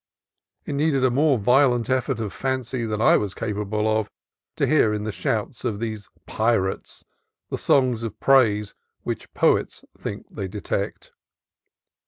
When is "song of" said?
7.59-8.19